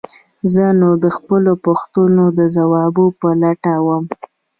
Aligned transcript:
زه 0.53 0.65
نو 0.79 0.89
د 1.03 1.05
خپلو 1.17 1.51
پوښتنو 1.65 2.25
د 2.37 2.39
ځواب 2.55 2.95
په 3.19 3.29
لټه 3.41 3.75
وم. 3.85 4.05